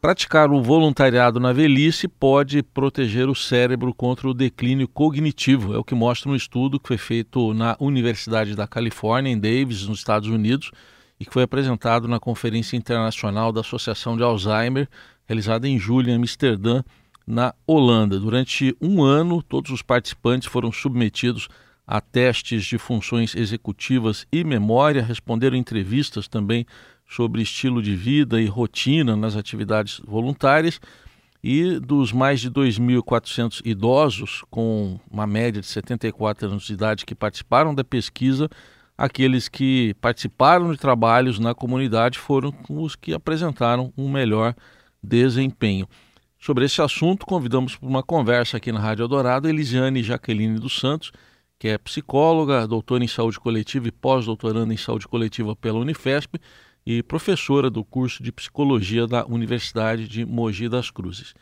[0.00, 5.82] Praticar o voluntariado na velhice pode proteger o cérebro contra o declínio cognitivo, é o
[5.82, 10.28] que mostra um estudo que foi feito na Universidade da Califórnia, em Davis, nos Estados
[10.28, 10.70] Unidos,
[11.18, 14.88] e que foi apresentado na Conferência Internacional da Associação de Alzheimer,
[15.26, 16.84] realizada em julho em Amsterdã,
[17.26, 18.20] na Holanda.
[18.20, 21.48] Durante um ano, todos os participantes foram submetidos
[21.84, 26.64] a testes de funções executivas e memória, responderam entrevistas também
[27.08, 30.78] sobre estilo de vida e rotina nas atividades voluntárias.
[31.42, 37.14] E dos mais de 2.400 idosos, com uma média de 74 anos de idade, que
[37.14, 38.50] participaram da pesquisa,
[38.96, 44.54] aqueles que participaram de trabalhos na comunidade foram os que apresentaram um melhor
[45.00, 45.88] desempenho.
[46.40, 51.12] Sobre esse assunto, convidamos para uma conversa aqui na Rádio Eldorado Elisiane Jaqueline dos Santos,
[51.58, 56.38] que é psicóloga, doutora em saúde coletiva e pós-doutoranda em saúde coletiva pela Unifesp
[56.90, 61.34] e professora do curso de Psicologia da Universidade de Mogi das Cruzes.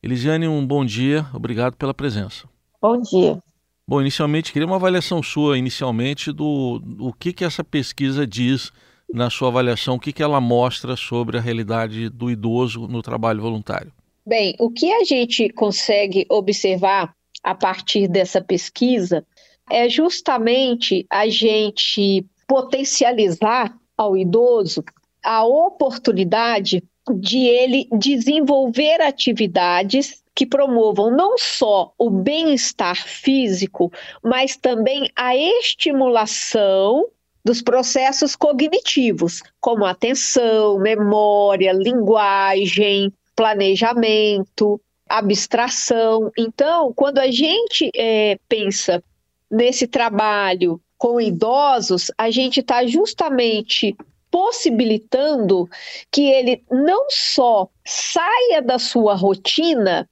[0.00, 2.48] Elisiane, um bom dia, obrigado pela presença.
[2.80, 3.42] Bom dia.
[3.84, 8.70] Bom, inicialmente, queria uma avaliação sua, inicialmente, do, do que, que essa pesquisa diz
[9.12, 13.42] na sua avaliação, o que, que ela mostra sobre a realidade do idoso no trabalho
[13.42, 13.92] voluntário.
[14.24, 17.12] Bem, o que a gente consegue observar
[17.42, 19.26] a partir dessa pesquisa
[19.68, 24.84] é justamente a gente potencializar ao idoso
[25.22, 26.82] a oportunidade
[27.16, 33.92] de ele desenvolver atividades que promovam não só o bem-estar físico,
[34.22, 37.06] mas também a estimulação
[37.44, 46.30] dos processos cognitivos, como atenção, memória, linguagem, planejamento, abstração.
[46.38, 49.02] Então, quando a gente é, pensa
[49.50, 53.96] nesse trabalho com idosos, a gente está justamente
[54.30, 55.68] possibilitando
[56.12, 60.08] que ele não só saia da sua rotina,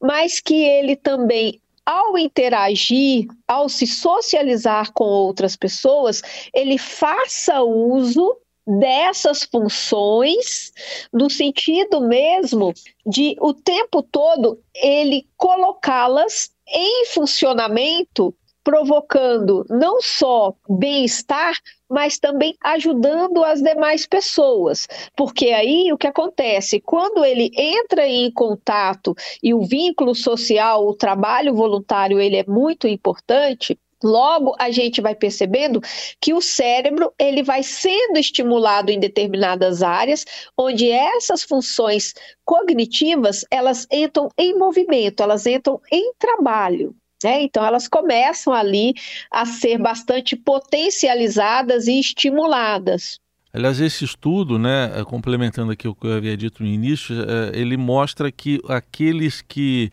[0.00, 6.20] mas que ele também ao interagir, ao se socializar com outras pessoas,
[6.52, 8.36] ele faça uso
[8.66, 10.72] dessas funções
[11.12, 12.72] no sentido mesmo
[13.06, 21.54] de o tempo todo ele colocá-las em funcionamento provocando não só bem-estar,
[21.88, 24.86] mas também ajudando as demais pessoas.
[25.16, 26.80] Porque aí o que acontece?
[26.80, 32.86] Quando ele entra em contato e o vínculo social, o trabalho voluntário, ele é muito
[32.86, 35.80] importante, Logo, a gente vai percebendo
[36.20, 40.24] que o cérebro ele vai sendo estimulado em determinadas áreas,
[40.58, 42.12] onde essas funções
[42.44, 46.96] cognitivas elas entram em movimento, elas entram em trabalho.
[47.24, 47.42] Né?
[47.42, 48.94] Então, elas começam ali
[49.30, 53.20] a ser bastante potencializadas e estimuladas.
[53.52, 57.58] Aliás, esse estudo, né, é, complementando aqui o que eu havia dito no início, é,
[57.58, 59.90] ele mostra que aqueles que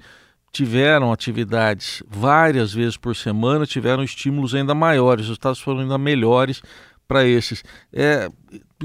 [0.51, 6.61] tiveram atividades várias vezes por semana tiveram estímulos ainda maiores, os resultados foram ainda melhores
[7.07, 7.63] para esses.
[7.91, 8.29] É,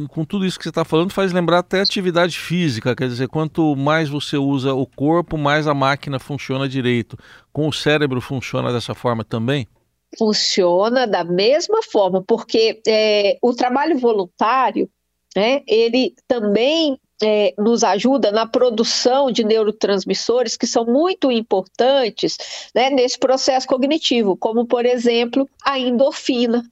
[0.09, 3.77] com tudo isso que você está falando, faz lembrar até atividade física, quer dizer, quanto
[3.77, 7.17] mais você usa o corpo, mais a máquina funciona direito.
[7.53, 9.69] Com o cérebro funciona dessa forma também?
[10.19, 14.89] Funciona da mesma forma, porque é, o trabalho voluntário,
[15.37, 22.37] né, ele também é, nos ajuda na produção de neurotransmissores que são muito importantes
[22.75, 26.65] né, nesse processo cognitivo, como, por exemplo, a endorfina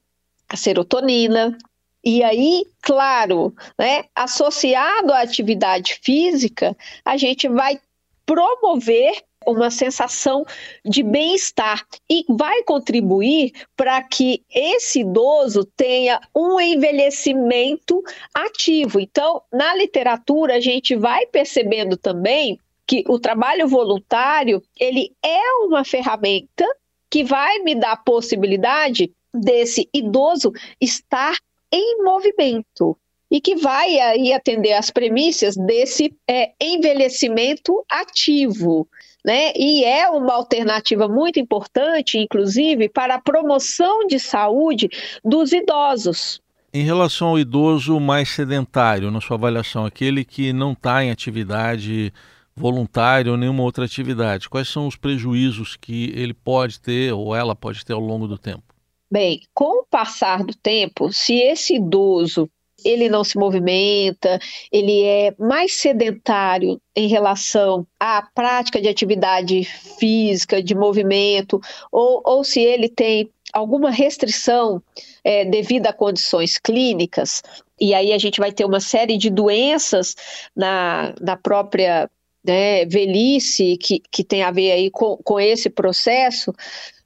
[0.52, 1.56] a serotonina.
[2.04, 7.80] E aí, claro, né, associado à atividade física, a gente vai
[8.26, 10.44] promover uma sensação
[10.84, 18.02] de bem-estar e vai contribuir para que esse idoso tenha um envelhecimento
[18.34, 19.00] ativo.
[19.00, 25.84] Então, na literatura, a gente vai percebendo também que o trabalho voluntário, ele é uma
[25.84, 26.64] ferramenta
[27.10, 31.36] que vai me dar possibilidade desse idoso estar
[31.72, 32.96] em movimento
[33.30, 38.86] e que vai aí atender às premissas desse é, envelhecimento ativo.
[39.24, 39.52] Né?
[39.56, 44.90] E é uma alternativa muito importante, inclusive, para a promoção de saúde
[45.24, 46.42] dos idosos.
[46.74, 52.12] Em relação ao idoso mais sedentário, na sua avaliação, aquele que não está em atividade
[52.54, 57.56] voluntária ou nenhuma outra atividade, quais são os prejuízos que ele pode ter ou ela
[57.56, 58.71] pode ter ao longo do tempo?
[59.12, 62.48] Bem, com o passar do tempo, se esse idoso
[62.82, 64.38] ele não se movimenta,
[64.72, 69.64] ele é mais sedentário em relação à prática de atividade
[69.98, 71.60] física, de movimento,
[71.92, 74.82] ou, ou se ele tem alguma restrição
[75.22, 77.42] é, devido a condições clínicas,
[77.78, 80.16] e aí a gente vai ter uma série de doenças
[80.56, 82.08] na, na própria
[82.42, 86.50] né, velhice que, que tem a ver aí com, com esse processo,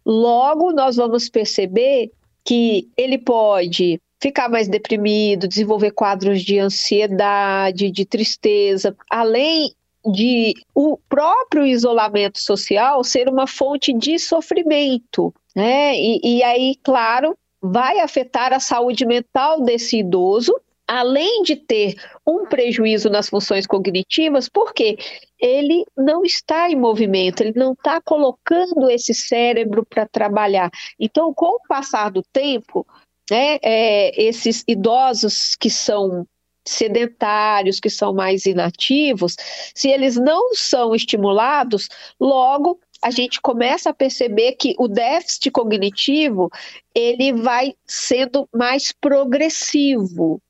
[0.07, 2.13] logo nós vamos perceber
[2.45, 9.73] que ele pode ficar mais deprimido, desenvolver quadros de ansiedade, de tristeza, além
[10.13, 15.99] de o próprio isolamento social ser uma fonte de sofrimento, né?
[15.99, 20.55] E, e aí, claro, vai afetar a saúde mental desse idoso,
[20.87, 21.95] além de ter
[22.27, 24.97] um prejuízo nas funções cognitivas, porque
[25.39, 30.71] ele não está em movimento, ele não está colocando esse cérebro para trabalhar.
[30.99, 32.87] Então, com o passar do tempo,
[33.31, 36.27] né, é, esses idosos que são
[36.65, 39.37] sedentários, que são mais inativos,
[39.75, 41.89] se eles não são estimulados,
[42.19, 46.51] logo a gente começa a perceber que o déficit cognitivo
[46.95, 50.41] ele vai sendo mais progressivo,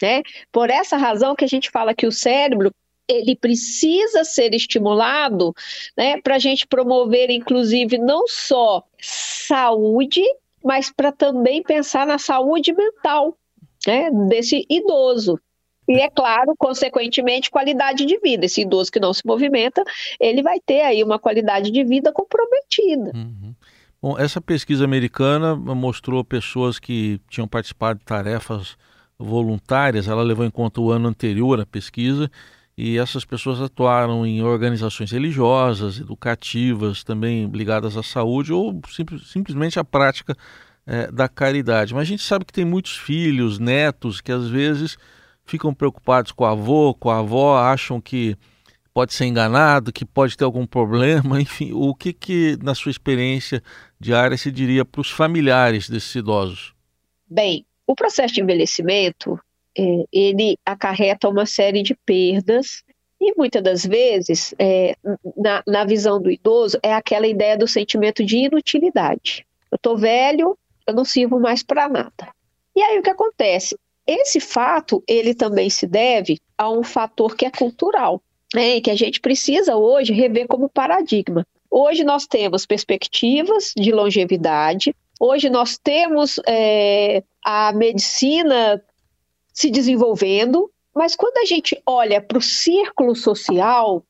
[0.00, 0.22] né?
[0.52, 2.70] Por essa razão que a gente fala que o cérebro
[3.08, 5.54] ele precisa ser estimulado,
[5.96, 10.22] né, para a gente promover, inclusive, não só saúde,
[10.64, 13.36] mas para também pensar na saúde mental
[13.86, 15.38] né, desse idoso.
[15.88, 18.46] E é claro, consequentemente, qualidade de vida.
[18.46, 19.84] Esse idoso que não se movimenta,
[20.18, 23.12] ele vai ter aí uma qualidade de vida comprometida.
[23.14, 23.54] Uhum.
[24.02, 28.76] Bom, essa pesquisa americana mostrou pessoas que tinham participado de tarefas
[29.18, 32.30] voluntárias, ela levou em conta o ano anterior à pesquisa,
[32.76, 39.78] e essas pessoas atuaram em organizações religiosas, educativas, também ligadas à saúde ou simples, simplesmente
[39.78, 40.36] à prática
[40.86, 41.94] é, da caridade.
[41.94, 44.98] Mas a gente sabe que tem muitos filhos, netos, que às vezes
[45.46, 48.36] ficam preocupados com o avô, com a avó, acham que
[48.92, 53.62] pode ser enganado, que pode ter algum problema, enfim, o que, que na sua experiência
[53.98, 56.74] diária se diria para os familiares desses idosos?
[57.28, 59.38] Bem, o processo de envelhecimento
[59.78, 62.82] é, ele acarreta uma série de perdas
[63.20, 64.96] e muitas das vezes, é,
[65.36, 69.46] na, na visão do idoso, é aquela ideia do sentimento de inutilidade.
[69.70, 70.56] Eu estou velho,
[70.86, 72.28] eu não sirvo mais para nada.
[72.74, 73.76] E aí o que acontece?
[74.06, 78.22] Esse fato, ele também se deve a um fator que é cultural,
[78.54, 81.46] né, que a gente precisa hoje rever como paradigma.
[81.70, 88.82] Hoje nós temos perspectivas de longevidade, hoje nós temos é, a medicina
[89.52, 94.02] se desenvolvendo, mas quando a gente olha para o círculo social,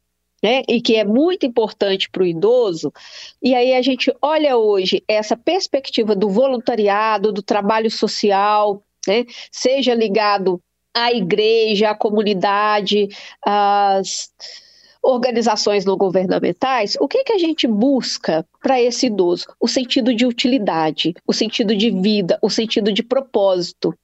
[0.43, 2.93] né, e que é muito importante para o idoso,
[3.43, 9.95] e aí a gente olha hoje essa perspectiva do voluntariado, do trabalho social, né, seja
[9.95, 10.61] ligado
[10.95, 13.09] à igreja, à comunidade,
[13.45, 14.31] às
[15.07, 19.47] organizações não governamentais, o que, que a gente busca para esse idoso?
[19.61, 23.95] O sentido de utilidade, o sentido de vida, o sentido de propósito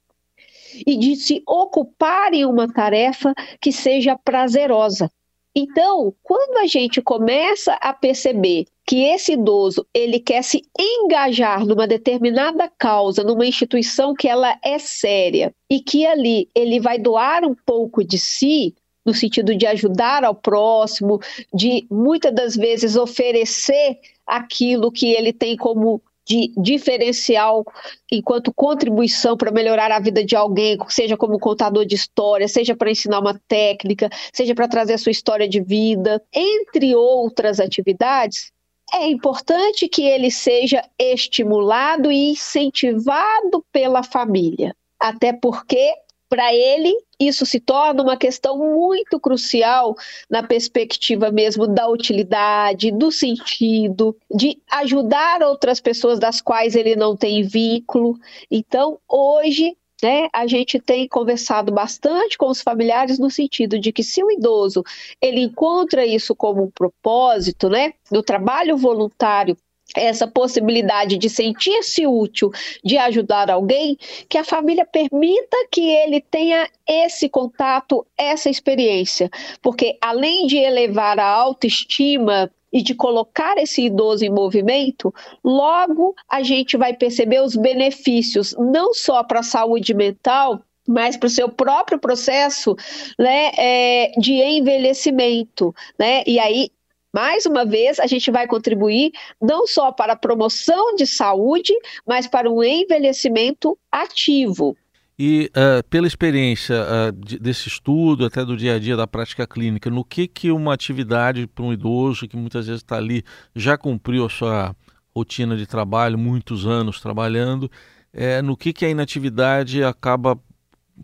[0.87, 5.11] e de se ocupar em uma tarefa que seja prazerosa.
[5.55, 11.87] Então, quando a gente começa a perceber que esse idoso ele quer se engajar numa
[11.87, 17.55] determinada causa, numa instituição que ela é séria e que ali ele vai doar um
[17.55, 21.21] pouco de si, no sentido de ajudar ao próximo,
[21.53, 27.65] de muitas das vezes oferecer aquilo que ele tem como de diferencial
[28.11, 32.91] enquanto contribuição para melhorar a vida de alguém, seja como contador de história, seja para
[32.91, 38.53] ensinar uma técnica, seja para trazer a sua história de vida, entre outras atividades,
[38.95, 44.77] é importante que ele seja estimulado e incentivado pela família.
[45.01, 45.95] Até porque
[46.33, 49.95] para ele, isso se torna uma questão muito crucial
[50.31, 57.15] na perspectiva mesmo da utilidade, do sentido, de ajudar outras pessoas das quais ele não
[57.15, 58.19] tem vínculo.
[58.51, 64.03] Então, hoje, né, a gente tem conversado bastante com os familiares no sentido de que
[64.03, 64.83] se o idoso
[65.21, 69.55] ele encontra isso como um propósito, né, no trabalho voluntário
[69.97, 72.51] essa possibilidade de sentir-se útil,
[72.85, 73.97] de ajudar alguém,
[74.29, 79.31] que a família permita que ele tenha esse contato, essa experiência,
[79.61, 86.43] porque além de elevar a autoestima e de colocar esse idoso em movimento, logo a
[86.43, 91.49] gente vai perceber os benefícios, não só para a saúde mental, mas para o seu
[91.49, 92.75] próprio processo
[93.19, 95.75] né, é, de envelhecimento.
[95.99, 96.25] Né?
[96.27, 96.71] E aí
[97.13, 101.73] mais uma vez, a gente vai contribuir não só para a promoção de saúde,
[102.07, 104.77] mas para um envelhecimento ativo.
[105.19, 109.47] E uh, pela experiência uh, de, desse estudo, até do dia a dia da prática
[109.47, 113.23] clínica, no que, que uma atividade para um idoso que muitas vezes está ali
[113.55, 114.75] já cumpriu a sua
[115.15, 117.71] rotina de trabalho, muitos anos trabalhando,
[118.13, 120.39] é, no que, que a inatividade acaba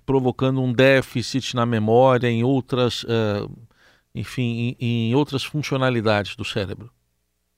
[0.05, 3.50] provocando um déficit na memória, em outras, uh,
[4.18, 6.90] enfim, em, em, outras funcionalidades do cérebro?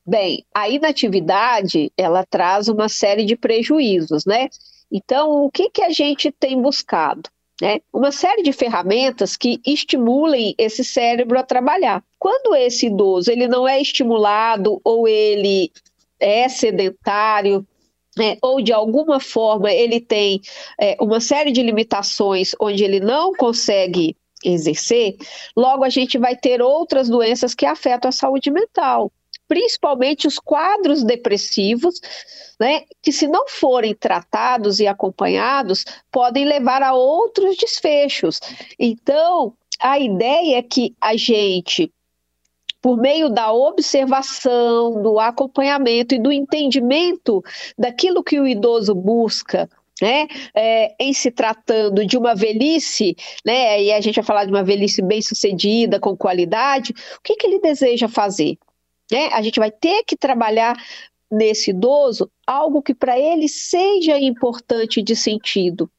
[0.07, 4.49] Bem, a inatividade ela traz uma série de prejuízos, né?
[4.91, 7.31] Então, o que, que a gente tem buscado?
[7.61, 7.81] Né?
[7.93, 12.03] Uma série de ferramentas que estimulem esse cérebro a trabalhar.
[12.19, 15.71] Quando esse idoso ele não é estimulado ou ele
[16.19, 17.67] é sedentário,
[18.19, 20.41] é, ou de alguma forma ele tem
[20.81, 25.17] é, uma série de limitações onde ele não consegue exercer,
[25.57, 29.13] logo a gente vai ter outras doenças que afetam a saúde mental,
[29.49, 32.01] principalmente os quadros depressivos,
[32.59, 38.41] né, que se não forem tratados e acompanhados, podem levar a outros desfechos.
[38.79, 41.93] Então, a ideia é que a gente
[42.83, 47.43] por meio da observação, do acompanhamento e do entendimento
[47.79, 49.69] daquilo que o idoso busca,
[50.01, 54.51] né, é, em se tratando de uma velhice, né, e a gente vai falar de
[54.51, 58.59] uma velhice bem sucedida, com qualidade, o que, que ele deseja fazer?
[59.11, 59.29] Né?
[59.33, 60.77] A gente vai ter que trabalhar
[61.31, 65.91] nesse idoso algo que para ele seja importante de sentido.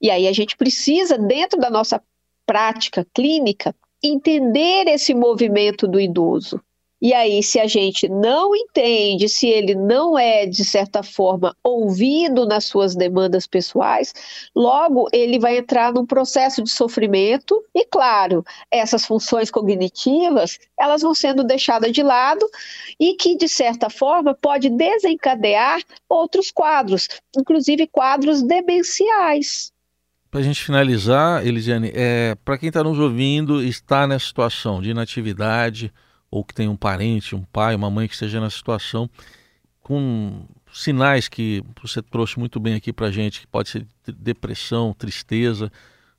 [0.00, 2.02] E aí a gente precisa, dentro da nossa
[2.46, 6.60] prática clínica, entender esse movimento do idoso.
[7.00, 12.46] E aí, se a gente não entende, se ele não é, de certa forma, ouvido
[12.46, 14.12] nas suas demandas pessoais,
[14.54, 17.64] logo ele vai entrar num processo de sofrimento.
[17.74, 22.46] E, claro, essas funções cognitivas elas vão sendo deixadas de lado
[22.98, 29.72] e que, de certa forma, pode desencadear outros quadros, inclusive quadros demenciais.
[30.30, 34.90] Para a gente finalizar, Elisiane, é, para quem está nos ouvindo, está nessa situação de
[34.90, 35.92] inatividade,
[36.30, 39.10] ou que tem um parente, um pai, uma mãe que esteja nessa situação,
[39.82, 45.70] com sinais que você trouxe muito bem aqui para gente, que pode ser depressão, tristeza,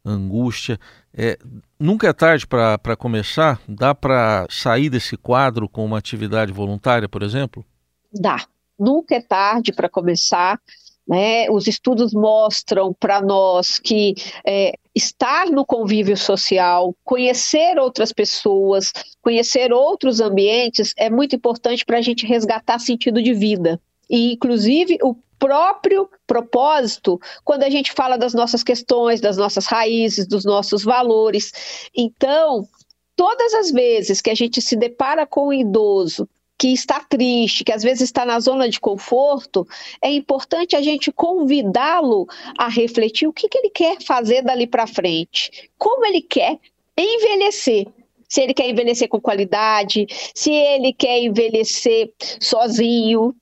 [0.04, 0.80] angústia.
[1.14, 1.38] É,
[1.80, 3.62] nunca é tarde para começar?
[3.68, 7.66] Dá para sair desse quadro com uma atividade voluntária, por exemplo?
[8.14, 8.46] Dá.
[8.78, 10.60] Nunca é tarde para começar.
[11.08, 11.50] Né?
[11.50, 14.16] Os estudos mostram para nós que
[14.46, 21.98] é, estar no convívio social, conhecer outras pessoas, conhecer outros ambientes é muito importante para
[21.98, 23.80] a gente resgatar sentido de vida.
[24.10, 30.28] E, inclusive, o próprio propósito quando a gente fala das nossas questões, das nossas raízes,
[30.28, 31.52] dos nossos valores.
[31.96, 32.68] Então,
[33.16, 36.30] todas as vezes que a gente se depara com um idoso
[36.62, 39.68] que está triste, que às vezes está na zona de conforto,
[40.00, 44.86] é importante a gente convidá-lo a refletir o que, que ele quer fazer dali para
[44.86, 46.60] frente, como ele quer
[46.96, 47.88] envelhecer.
[48.30, 53.36] Se ele quer envelhecer com qualidade, se ele quer envelhecer sozinho,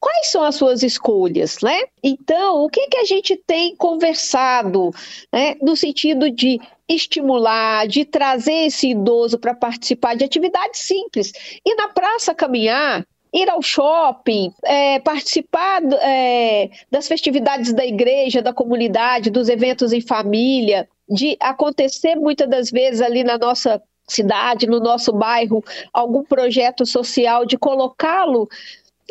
[0.00, 1.82] quais são as suas escolhas, né?
[2.02, 4.90] Então, o que, que a gente tem conversado,
[5.32, 11.32] né, no sentido de estimular, de trazer esse idoso para participar de atividades simples.
[11.64, 18.52] Ir na praça caminhar, ir ao shopping, é, participar é, das festividades da igreja, da
[18.52, 24.80] comunidade, dos eventos em família, de acontecer muitas das vezes ali na nossa cidade, no
[24.80, 28.48] nosso bairro, algum projeto social, de colocá-lo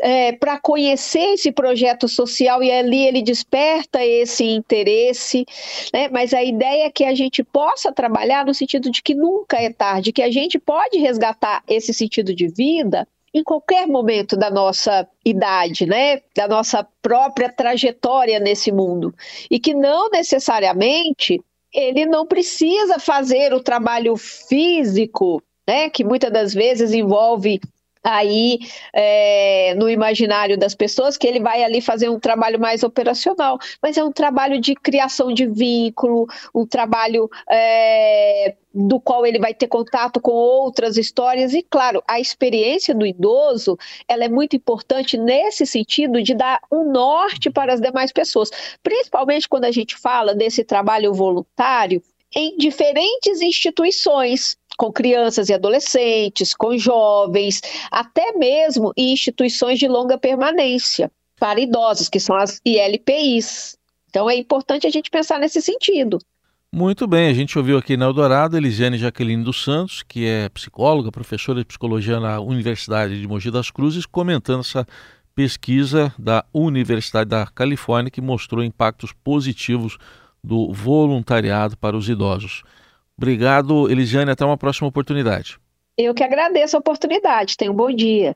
[0.01, 5.45] é, para conhecer esse projeto social e ali ele desperta esse interesse,
[5.93, 6.09] né?
[6.09, 9.71] mas a ideia é que a gente possa trabalhar no sentido de que nunca é
[9.71, 15.07] tarde, que a gente pode resgatar esse sentido de vida em qualquer momento da nossa
[15.23, 19.13] idade, né, da nossa própria trajetória nesse mundo,
[19.49, 21.39] e que não necessariamente
[21.71, 27.61] ele não precisa fazer o trabalho físico, né, que muitas das vezes envolve
[28.03, 28.59] aí
[28.93, 33.97] é, no imaginário das pessoas que ele vai ali fazer um trabalho mais operacional, mas
[33.97, 39.67] é um trabalho de criação de vínculo, um trabalho é, do qual ele vai ter
[39.67, 41.53] contato com outras histórias.
[41.53, 43.77] E claro a experiência do idoso
[44.07, 48.49] ela é muito importante nesse sentido de dar um norte para as demais pessoas,
[48.81, 52.01] principalmente quando a gente fala desse trabalho voluntário
[52.35, 60.17] em diferentes instituições, com crianças e adolescentes, com jovens, até mesmo em instituições de longa
[60.17, 63.77] permanência, para idosos, que são as ILPIs.
[64.09, 66.17] Então é importante a gente pensar nesse sentido.
[66.71, 71.11] Muito bem, a gente ouviu aqui na Eldorado Elisiane Jaqueline dos Santos, que é psicóloga,
[71.11, 74.87] professora de psicologia na Universidade de Mogi das Cruzes, comentando essa
[75.35, 79.97] pesquisa da Universidade da Califórnia que mostrou impactos positivos
[80.41, 82.63] do voluntariado para os idosos.
[83.19, 84.31] Obrigado, Elisiane.
[84.31, 85.59] Até uma próxima oportunidade.
[85.97, 87.57] Eu que agradeço a oportunidade.
[87.57, 88.33] Tenha um bom dia.